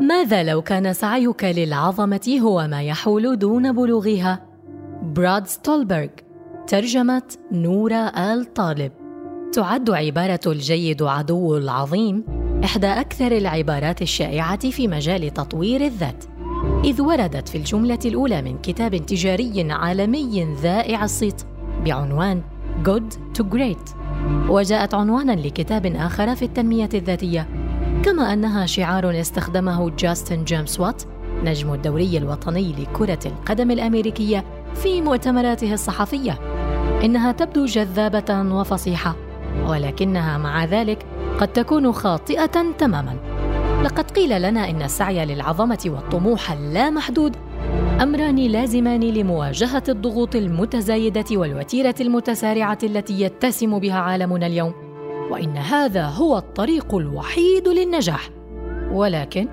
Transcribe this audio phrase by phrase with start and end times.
[0.00, 4.46] ماذا لو كان سعيك للعظمة هو ما يحول دون بلوغها؟
[5.02, 6.08] براد ستولبرغ
[6.66, 8.92] ترجمة نورة آل طالب.
[9.52, 12.24] تعد عبارة الجيد عدو العظيم
[12.64, 16.24] إحدى أكثر العبارات الشائعة في مجال تطوير الذات.
[16.84, 21.42] إذ وردت في الجملة الأولى من كتاب تجاري عالمي ذائع الصيت
[21.84, 22.42] بعنوان
[22.84, 23.96] Good to Great.
[24.48, 27.48] وجاءت عنوانا لكتاب آخر في التنمية الذاتية.
[28.02, 31.02] كما أنها شعار استخدمه جاستن جيمس وات
[31.44, 34.44] نجم الدوري الوطني لكرة القدم الأمريكية
[34.74, 36.38] في مؤتمراته الصحفية.
[37.04, 39.16] إنها تبدو جذابة وفصيحة
[39.66, 41.06] ولكنها مع ذلك
[41.40, 43.16] قد تكون خاطئة تماما.
[43.84, 47.36] لقد قيل لنا إن السعي للعظمة والطموح اللامحدود
[48.02, 54.91] أمران لازمان لمواجهة الضغوط المتزايدة والوتيرة المتسارعة التي يتسم بها عالمنا اليوم.
[55.32, 58.30] وإن هذا هو الطريق الوحيد للنجاح.
[58.92, 59.48] ولكن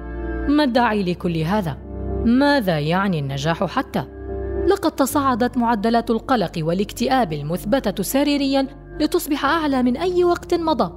[0.49, 1.77] ما الداعي لكل هذا؟
[2.25, 4.03] ماذا يعني النجاح حتى؟
[4.67, 8.67] لقد تصاعدت معدلات القلق والاكتئاب المثبتة سريريا
[8.99, 10.93] لتصبح أعلى من أي وقت مضى.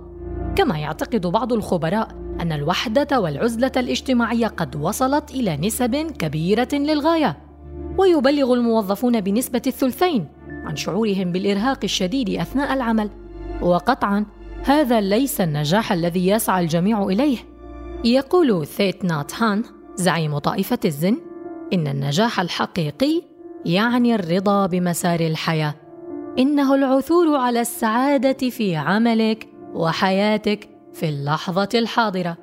[0.56, 2.08] كما يعتقد بعض الخبراء
[2.40, 7.38] أن الوحدة والعزلة الاجتماعية قد وصلت إلى نسب كبيرة للغاية.
[7.98, 13.10] ويبلغ الموظفون بنسبة الثلثين عن شعورهم بالإرهاق الشديد أثناء العمل.
[13.62, 14.26] وقطعا
[14.64, 17.38] هذا ليس النجاح الذي يسعى الجميع إليه.
[18.04, 19.62] يقول ثيت نات هان
[19.94, 21.16] زعيم طائفة الزن
[21.72, 23.22] إن النجاح الحقيقي
[23.64, 25.74] يعني الرضا بمسار الحياة.
[26.38, 32.36] إنه العثور على السعادة في عملك وحياتك في اللحظة الحاضرة.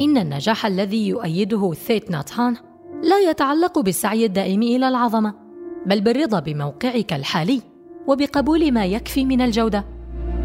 [0.00, 2.56] إن النجاح الذي يؤيده ثيت ناتهان
[3.02, 5.34] لا يتعلق بالسعي الدائم إلى العظمة
[5.86, 7.62] بل بالرضا بموقعك الحالي
[8.06, 9.91] وبقبول ما يكفي من الجودة.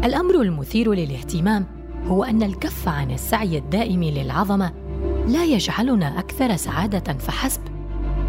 [0.04, 1.66] الأمر المثير للاهتمام
[2.06, 4.72] هو أن الكف عن السعي الدائم للعظمة
[5.26, 7.60] لا يجعلنا أكثر سعادة فحسب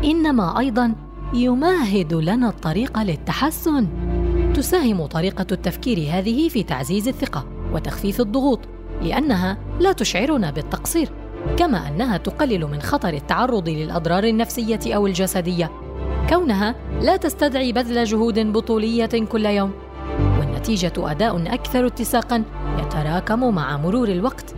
[0.03, 0.95] إنما أيضا
[1.33, 3.87] يمهد لنا الطريق للتحسن.
[4.53, 8.59] تساهم طريقة التفكير هذه في تعزيز الثقة وتخفيف الضغوط
[9.01, 11.09] لأنها لا تشعرنا بالتقصير
[11.57, 15.71] كما أنها تقلل من خطر التعرض للأضرار النفسية أو الجسدية
[16.29, 19.71] كونها لا تستدعي بذل جهود بطولية كل يوم.
[20.59, 22.43] والنتيجة أداء أكثر اتساقا
[22.79, 24.55] يتراكم مع مرور الوقت.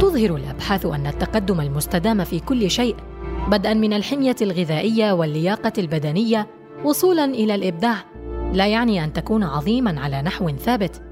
[0.00, 2.96] تظهر الأبحاث أن التقدم المستدام في كل شيء
[3.48, 6.46] بدءا من الحمية الغذائية واللياقة البدنية
[6.84, 7.96] وصولا إلى الإبداع
[8.52, 11.02] لا يعني أن تكون عظيما على نحو ثابت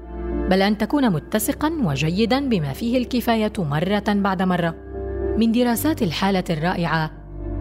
[0.49, 4.75] بل أن تكون متسقا وجيدا بما فيه الكفاية مرة بعد مرة.
[5.37, 7.11] من دراسات الحالة الرائعة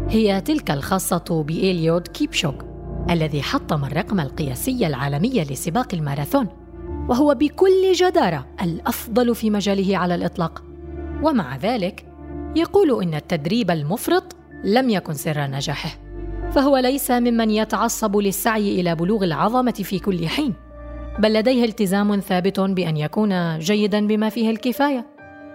[0.09, 2.65] هي تلك الخاصة بإليود كيبشوك
[3.11, 6.64] الذي حطم الرقم القياسي العالمي لسباق الماراثون.
[7.09, 10.63] وهو بكل جدارة الأفضل في مجاله على الإطلاق.
[11.23, 12.07] ومع ذلك
[12.57, 15.99] يقول إن التدريب المفرط لم يكن سر نجاحه
[16.51, 20.55] فهو ليس ممن يتعصب للسعي إلى بلوغ العظمة في كل حين
[21.19, 25.07] بل لديه التزام ثابت بأن يكون جيدا بما فيه الكفاية.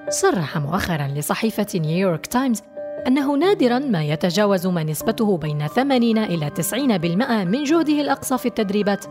[0.10, 2.62] صرح مؤخرا لصحيفة نيويورك تايمز
[3.08, 9.06] أنه نادرا ما يتجاوز ما نسبته بين 80 إلى 90% من جهده الأقصى في التدريبات.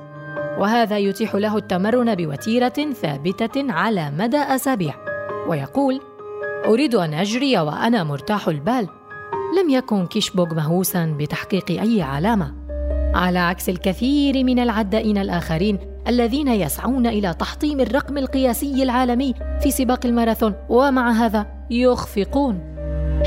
[0.59, 4.95] وهذا يتيح له التمرن بوتيرة ثابتة على مدى أسابيع.
[5.49, 6.01] ويقول
[6.67, 8.89] أريد أن أجري وأنا مرتاح البال.
[9.63, 12.55] لم يكن كيشبوغ مهووسا بتحقيق أي علامة.
[13.15, 20.07] على عكس الكثير من العدائين الآخرين الذين يسعون إلى تحطيم الرقم القياسي العالمي في سباق
[20.07, 22.61] الماراثون ومع هذا يخفقون.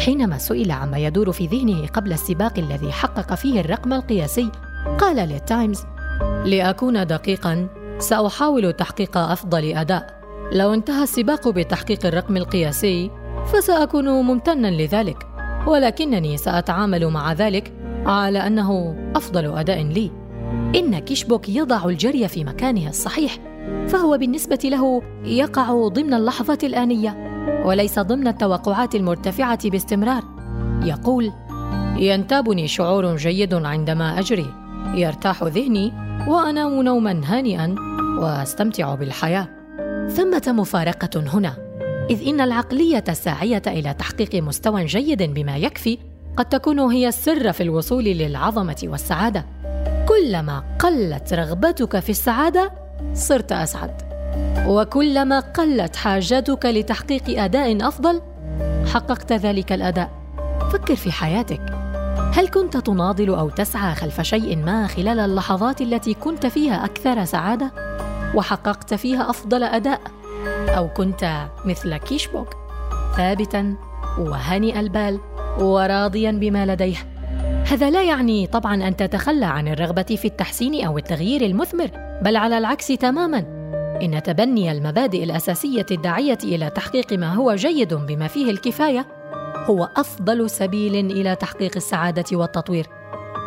[0.06, 4.51] حينما سئل عما يدور في ذهنه قبل السباق الذي حقق فيه الرقم القياسي
[5.00, 5.83] قال للتايمز
[6.46, 7.68] لأكون دقيقا
[8.00, 10.22] سأحاول تحقيق أفضل أداء.
[10.54, 13.12] لو انتهى السباق بتحقيق الرقم القياسي
[13.54, 15.28] فسأكون ممتنا لذلك.
[15.68, 17.74] ولكنني سأتعامل مع ذلك
[18.06, 20.12] على أنه أفضل أداء لي.
[20.76, 23.38] إن كيشبوك يضع الجري في مكانه الصحيح
[23.88, 27.32] فهو بالنسبة له يقع ضمن اللحظة الآنية
[27.66, 30.24] وليس ضمن التوقعات المرتفعة باستمرار.
[30.84, 31.32] يقول
[31.98, 34.46] ينتابني شعور جيد عندما أجري.
[34.96, 35.94] يرتاح ذهني
[36.27, 37.75] وأنام نوما هانئا
[38.19, 39.47] وأستمتع بالحياة.
[40.09, 41.53] ثمة مفارقة هنا.
[42.09, 45.97] إذ إن العقلية الساعية إلى تحقيق مستوى جيد بما يكفي
[46.38, 49.45] قد تكون هي السر في الوصول للعظمة والسعادة.
[50.07, 52.71] كلما قلت رغبتك في السعادة
[53.13, 54.01] صرت أسعد.
[54.68, 58.21] وكلما قلت حاجتك لتحقيق أداء أفضل
[58.94, 60.09] حققت ذلك الأداء.
[60.73, 61.81] فكر في حياتك.
[62.33, 67.72] هل كنت تناضل أو تسعى خلف شيء ما خلال اللحظات التي كنت فيها أكثر سعادة
[68.36, 70.01] وحققت فيها أفضل أداء؟
[70.48, 72.48] أو كنت مثل كيشبوك
[73.18, 73.75] ثابتا
[74.19, 75.19] وهانئ البال
[75.60, 76.98] وراضيا بما لديه؟
[77.68, 81.89] هذا لا يعني طبعا أن تتخلى عن الرغبة في التحسين أو التغيير المثمر
[82.22, 83.62] بل على العكس تماما.
[84.01, 89.20] إن تبني المبادئ الأساسية الداعية إلى تحقيق ما هو جيد بما فيه الكفاية
[89.56, 92.88] هو أفضل سبيل إلى تحقيق السعادة والتطوير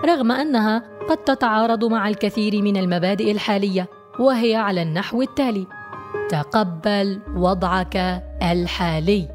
[0.04, 3.88] رغم أنها قد تتعارض مع الكثير من المبادئ الحالية
[4.20, 5.66] وهي على النحو التالي
[6.28, 9.28] تقبل وضعك الحالي.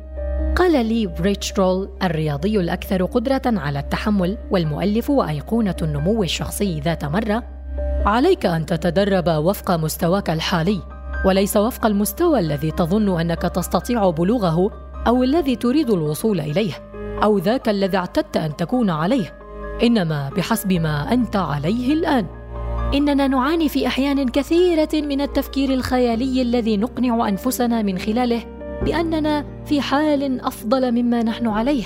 [0.56, 7.44] قال لي رول الرياضي الأكثر قدرة على التحمل والمؤلف وأيقونة النمو الشخصي ذات مرة
[8.06, 10.80] عليك أن تتدرب وفق مستواك الحالي
[11.26, 16.74] وليس وفق المستوى الذي تظن أنك تستطيع بلوغه أو الذي تريد الوصول إليه
[17.24, 19.40] أو ذاك الذي اعتدت أن تكون عليه.
[19.84, 22.26] إنما بحسب ما أنت عليه الآن.
[22.94, 28.42] إننا نعاني في أحيان كثيرة من التفكير الخيالي الذي نقنع أنفسنا من خلاله
[28.86, 31.84] بأننا في حال أفضل مما نحن عليه.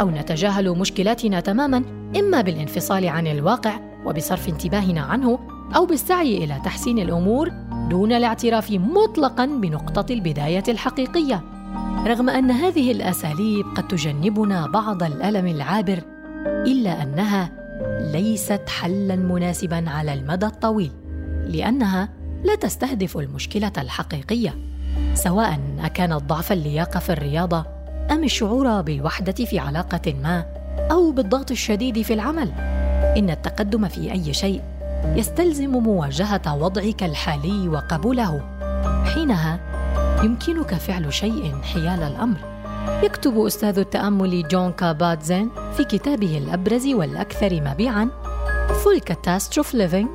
[0.00, 1.82] أو نتجاهل مشكلاتنا تماما
[2.18, 5.38] إما بالانفصال عن الواقع وبصرف انتباهنا عنه
[5.76, 7.52] أو بالسعي إلى تحسين الأمور
[7.90, 11.57] دون الاعتراف مطلقا بنقطة البداية الحقيقية.
[12.06, 16.02] رغم أن هذه الأساليب قد تجنبنا بعض الألم العابر
[16.46, 17.50] إلا أنها
[18.12, 20.92] ليست حلا مناسبا على المدى الطويل
[21.46, 22.08] لأنها
[22.44, 24.54] لا تستهدف المشكلة الحقيقية
[25.14, 27.64] سواء اكانت ضعف اللياقة في الرياضة
[28.10, 30.44] أم الشعور بالوحده في علاقة ما
[30.90, 32.52] أو بالضغط الشديد في العمل.
[33.16, 34.62] إن التقدم في أي شيء
[35.04, 38.40] يستلزم مواجهة وضعك الحالي وقبوله.
[39.14, 39.60] حينها
[40.24, 42.36] يمكنك فعل شيء حيال الأمر.
[43.02, 48.10] يكتب أستاذ التأمل جون كابات زين في كتابه الأبرز والأكثر مبيعاً
[48.68, 50.08] Full Catastrophe Living.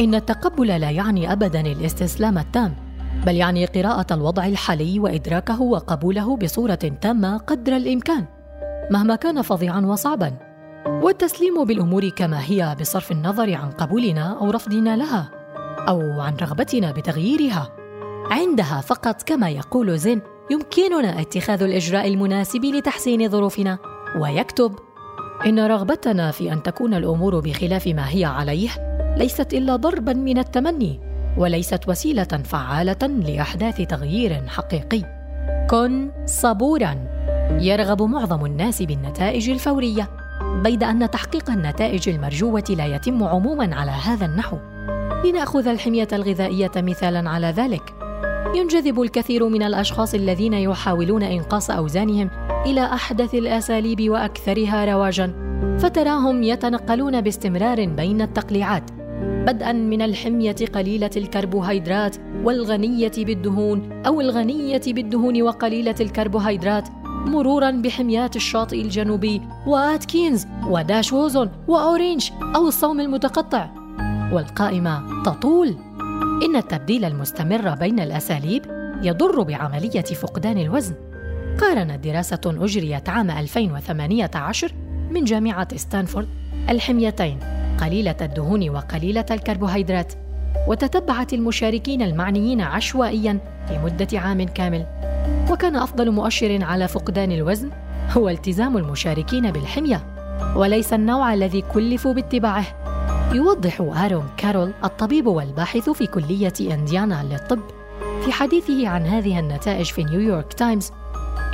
[0.00, 2.74] إن التقبل لا يعني أبداً الاستسلام التام
[3.26, 8.24] بل يعني قراءة الوضع الحالي وإدراكه وقبوله بصورة تامة قدر الإمكان
[8.90, 10.32] مهما كان فظيعاً وصعباً.
[10.86, 15.30] والتسليم بالأمور كما هي بصرف النظر عن قبولنا أو رفضنا لها
[15.88, 17.73] أو عن رغبتنا بتغييرها.
[18.30, 23.78] عندها فقط كما يقول زين يمكننا اتخاذ الإجراء المناسب لتحسين ظروفنا.
[24.20, 24.74] ويكتب
[25.46, 28.70] إن رغبتنا في أن تكون الأمور بخلاف ما هي عليه
[29.16, 31.00] ليست إلا ضربا من التمني
[31.38, 35.02] وليست وسيلة فعالة لأحداث تغيير حقيقي.
[35.70, 36.96] كن صبورا.
[37.60, 40.08] يرغب معظم الناس بالنتائج الفورية
[40.62, 44.56] بيد أن تحقيق النتائج المرجوة لا يتم عموما على هذا النحو.
[45.24, 48.03] لنأخذ الحمية الغذائية مثالا على ذلك.
[48.54, 52.30] ينجذب الكثير من الأشخاص الذين يحاولون إنقاص أوزانهم
[52.66, 55.44] إلى أحدث الأساليب وأكثرها رواجا
[55.78, 58.90] فتراهم يتنقلون باستمرار بين التقليعات
[59.46, 66.88] بدءا من الحمية قليلة الكربوهيدرات والغنية بالدهون أو الغنية بالدهون وقليلة الكربوهيدرات
[67.26, 73.68] مرورا بحميات الشاطئ الجنوبي وآتكينز وداش ووزون وأورينج أو الصوم المتقطع.
[74.32, 75.76] والقائمة تطول.
[76.42, 78.62] إن التبديل المستمر بين الأساليب
[79.02, 80.94] يضر بعملية فقدان الوزن.
[81.60, 84.72] قارنت دراسة أجريت عام 2018
[85.10, 86.28] من جامعة ستانفورد
[86.70, 87.38] الحميتين
[87.80, 90.12] قليلة الدهون وقليلة الكربوهيدرات،
[90.68, 93.38] وتتبعت المشاركين المعنيين عشوائياً
[93.70, 94.86] لمدة عام كامل.
[95.50, 97.70] وكان أفضل مؤشر على فقدان الوزن
[98.10, 100.00] هو التزام المشاركين بالحمية،
[100.56, 102.64] وليس النوع الذي كلفوا باتباعه.
[103.34, 107.60] يوضح آرون كارول الطبيب والباحث في كلية إنديانا للطب
[108.24, 110.90] في حديثه عن هذه النتائج في نيويورك تايمز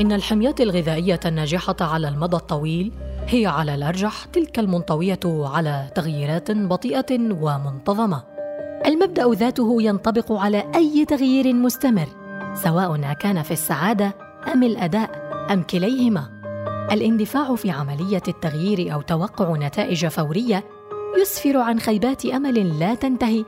[0.01, 2.93] إن الحميات الغذائية الناجحة على المدى الطويل
[3.27, 8.23] هي على الأرجح تلك المنطوية على تغييرات بطيئة ومنتظمة.
[8.87, 12.09] المبدأ ذاته ينطبق على أي تغيير مستمر،
[12.55, 14.15] سواء كان في السعادة
[14.55, 15.11] أم الأداء
[15.51, 16.31] أم كليهما.
[16.93, 20.65] الاندفاع في عملية التغيير أو توقع نتائج فورية
[21.19, 23.45] يسفر عن خيبات أمل لا تنتهي.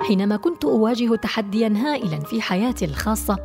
[0.00, 3.38] حينما كنت أواجه تحديا هائلا في حياتي الخاصة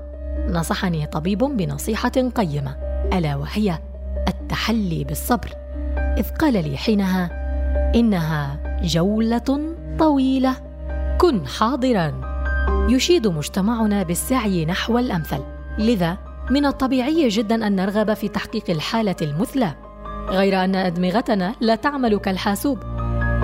[0.47, 2.77] نصحني طبيب بنصيحة قيمة.
[3.13, 3.79] ألا وهي
[4.27, 5.49] التحلي بالصبر.
[5.97, 7.29] إذ قال لي حينها
[7.95, 10.55] إنها جولة طويلة.
[11.17, 12.21] كن حاضرا.
[12.89, 15.39] يشيد مجتمعنا بالسعي نحو الأمثل.
[15.77, 16.17] لذا
[16.49, 19.73] من الطبيعي جدا أن نرغب في تحقيق الحالة المثلى.
[20.27, 23.00] غير أن أدمغتنا لا تعمل كالحاسوب.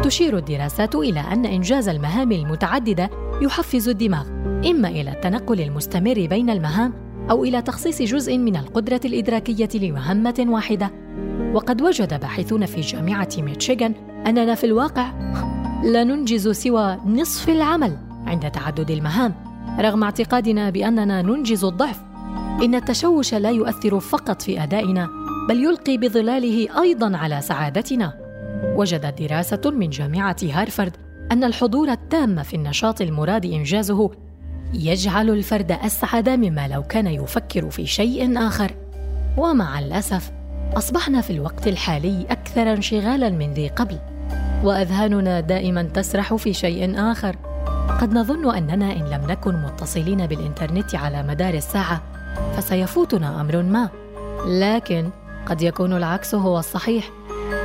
[0.07, 3.09] تشير الدراسات إلى أن إنجاز المهام المتعددة
[3.41, 4.27] يحفز الدماغ
[4.69, 6.93] إما إلى التنقل المستمر بين المهام
[7.29, 10.91] أو إلى تخصيص جزء من القدرة الإدراكية لمهمة واحدة.
[11.53, 13.93] وقد وجد باحثون في جامعة ميتشيغان
[14.27, 15.11] أننا في الواقع
[15.93, 19.35] لا ننجز سوى نصف العمل عند تعدد المهام
[19.79, 21.99] رغم اعتقادنا بأننا ننجز الضعف.
[22.63, 25.09] إن التشوش لا يؤثر فقط في أدائنا
[25.49, 28.26] بل يلقي بظلاله أيضا على سعادتنا.
[28.63, 30.97] وجدت دراسة من جامعة هارفارد
[31.31, 34.11] أن الحضور التام في النشاط المراد إنجازه
[34.73, 38.71] يجعل الفرد أسعد مما لو كان يفكر في شيء آخر.
[39.37, 40.31] ومع الأسف
[40.73, 43.99] أصبحنا في الوقت الحالي أكثر انشغالا من ذي قبل
[44.63, 47.35] وأذهاننا دائما تسرح في شيء آخر.
[48.01, 52.01] قد نظن أننا إن لم نكن متصلين بالإنترنت على مدار الساعة
[52.57, 53.89] فسيفوتنا أمر ما.
[54.47, 55.09] لكن
[55.45, 57.09] قد يكون العكس هو الصحيح.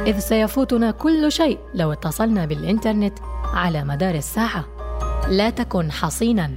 [0.07, 3.19] إذ سيفوتنا كل شيء لو اتصلنا بالإنترنت
[3.55, 4.65] على مدار الساعة.
[5.29, 6.51] لا تكن حصينا.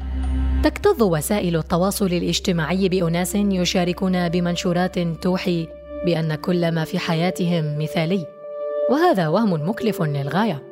[0.64, 5.68] تكتظ وسائل التواصل الاجتماعي بأناس يشاركون بمنشورات توحي
[6.06, 8.26] بأن كل ما في حياتهم مثالي.
[8.92, 10.64] وهذا وهم مكلف للغاية.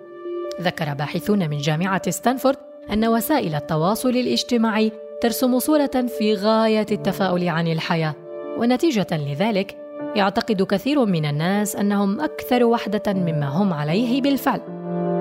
[0.62, 2.58] ذكر باحثون من جامعة ستانفورد
[2.94, 8.16] أن وسائل التواصل الاجتماعي ترسم صورة في غاية التفاؤل عن الحياة.
[8.58, 9.83] ونتيجة لذلك
[10.16, 14.62] يعتقد كثير من الناس أنهم أكثر وحدة مما هم عليه بالفعل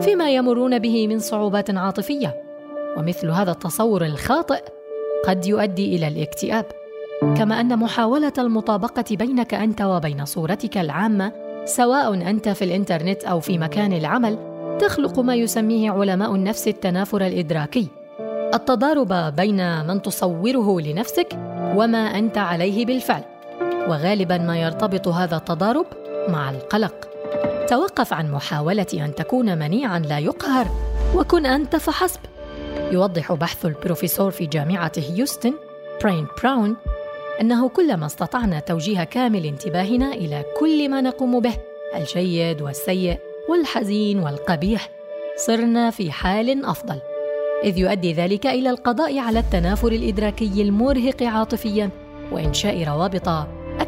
[0.00, 2.42] فيما يمرون به من صعوبات عاطفية.
[2.96, 4.62] ومثل هذا التصور الخاطئ
[5.26, 6.64] قد يؤدي إلى الاكتئاب.
[7.36, 11.32] كما أن محاولة المطابقة بينك أنت وبين صورتك العامة
[11.64, 14.38] سواء أنت في الإنترنت أو في مكان العمل
[14.80, 17.88] تخلق ما يسميه علماء النفس التنافر الإدراكي.
[18.54, 21.38] التضارب بين من تصوره لنفسك
[21.76, 23.22] وما أنت عليه بالفعل.
[23.88, 25.86] وغالبا ما يرتبط هذا التضارب
[26.28, 27.08] مع القلق.
[27.68, 30.66] توقف عن محاولة أن تكون منيعا لا يقهر
[31.14, 32.20] وكن أنت فحسب.
[32.92, 35.54] يوضح بحث البروفيسور في جامعة هيوستن
[36.02, 36.76] براين براون
[37.40, 41.54] أنه كلما استطعنا توجيه كامل انتباهنا إلى كل ما نقوم به
[41.96, 44.88] الجيد والسيء والحزين والقبيح
[45.36, 46.98] صرنا في حال أفضل.
[47.64, 51.90] إذ يؤدي ذلك إلى القضاء على التنافر الإدراكي المرهق عاطفيا
[52.32, 53.28] وإنشاء روابط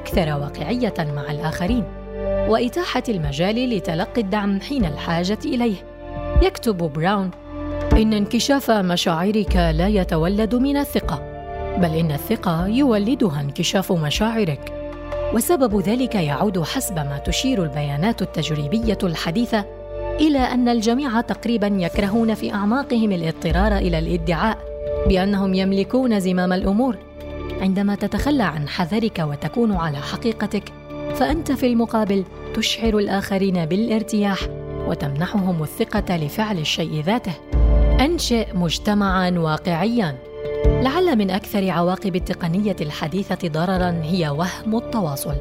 [0.04, 1.84] أكثر واقعية مع الآخرين
[2.48, 5.76] وإتاحة المجال لتلقي الدعم حين الحاجة إليه.
[6.42, 7.30] يكتب براون
[7.92, 11.22] إن انكشاف مشاعرك لا يتولد من الثقة
[11.78, 14.72] بل إن الثقة يولدها انكشاف مشاعرك.
[15.34, 19.64] وسبب ذلك يعود حسب ما تشير البيانات التجريبية الحديثة
[20.20, 24.58] إلى أن الجميع تقريبا يكرهون في أعماقهم الاضطرار إلى الادعاء
[25.08, 27.13] بأنهم يملكون زمام الأمور.
[27.60, 30.72] عندما تتخلى عن حذرك وتكون على حقيقتك
[31.14, 32.24] فأنت في المقابل
[32.54, 34.38] تشعر الآخرين بالارتياح
[34.86, 37.32] وتمنحهم الثقة لفعل الشيء ذاته.
[38.00, 40.18] أنشئ مجتمعا واقعيا.
[40.66, 45.34] لعل من أكثر عواقب التقنية الحديثة ضررا هي وهم التواصل.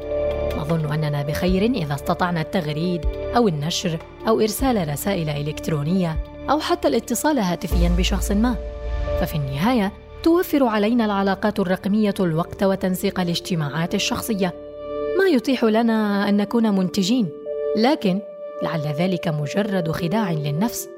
[0.58, 3.06] نظن أننا بخير إذا استطعنا التغريد
[3.36, 6.16] أو النشر أو إرسال رسائل إلكترونية
[6.50, 8.56] أو حتى الاتصال هاتفيا بشخص ما.
[9.20, 9.92] ففي النهاية
[10.24, 14.54] توفر علينا العلاقات الرقمية الوقت وتنسيق الاجتماعات الشخصية.
[15.18, 17.28] ما يتيح لنا أن نكون منتجين
[17.76, 18.20] لكن
[18.62, 20.88] لعل ذلك مجرد خداع للنفس.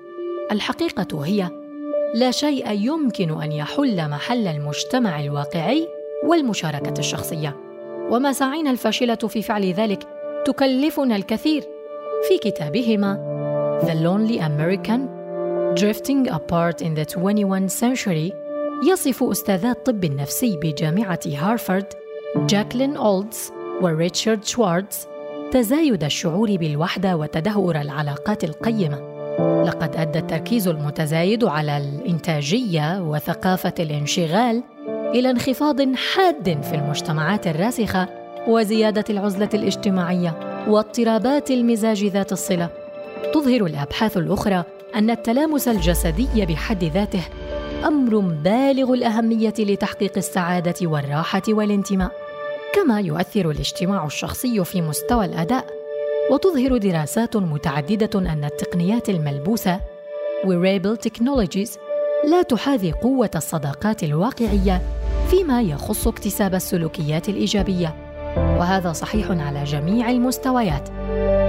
[0.52, 1.50] الحقيقة هي
[2.14, 5.88] لا شيء يمكن أن يحل محل المجتمع الواقعي
[6.24, 7.56] والمشاركة الشخصية.
[8.10, 10.02] ومساعينا الفاشلة في فعل ذلك
[10.44, 11.62] تكلفنا الكثير.
[12.28, 13.36] في كتابهما
[13.82, 15.00] The Lonely American
[15.80, 18.45] Drifting Apart in the 21st Century
[18.82, 21.86] يصف أستاذا الطب النفسي بجامعة هارفارد
[22.36, 23.52] جاكلين أولدز
[23.82, 25.06] وريتشارد شوارتز
[25.52, 29.16] تزايد الشعور بالوحدة وتدهور العلاقات القيمة.
[29.66, 38.08] لقد أدى التركيز المتزايد على الإنتاجية وثقافة الانشغال إلى انخفاض حاد في المجتمعات الراسخة
[38.48, 42.68] وزيادة العزلة الاجتماعية واضطرابات المزاج ذات الصلة.
[43.34, 44.64] تظهر الأبحاث الأخرى
[44.94, 47.22] أن التلامس الجسدي بحد ذاته
[47.86, 52.10] أمر بالغ الأهمية لتحقيق السعادة والراحة والانتماء
[52.74, 55.66] كما يؤثر الاجتماع الشخصي في مستوى الأداء
[56.30, 59.80] وتظهر دراسات متعددة أن التقنيات الملبوسة
[60.44, 61.78] wearable technologies
[62.30, 64.82] لا تحاذي قوة الصداقات الواقعية
[65.30, 67.94] فيما يخص اكتساب السلوكيات الإيجابية.
[68.36, 70.88] وهذا صحيح على جميع المستويات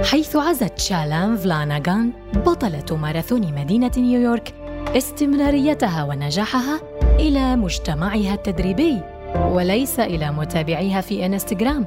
[0.04, 4.57] حيث عزت شالان فلاناغان بطلة ماراثون مدينة نيويورك
[4.96, 6.80] استمراريتها ونجاحها
[7.18, 9.00] إلى مجتمعها التدريبي
[9.36, 11.86] وليس إلى متابعيها في إنستغرام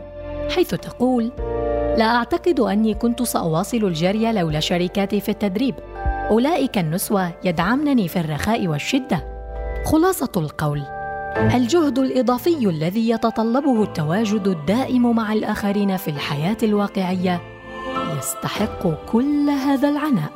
[0.55, 1.31] حيث تقول
[1.97, 5.75] لا أعتقد أني كنت سأواصل الجري لولا شركاتي في التدريب.
[6.29, 9.27] أولئك النسوة يدعمنني في الرخاء والشدة.
[9.85, 10.81] خلاصة القول.
[11.37, 17.41] الجهد الإضافي الذي يتطلبه التواجد الدائم مع الآخرين في الحياة الواقعية
[18.17, 20.31] يستحق كل هذا العناء.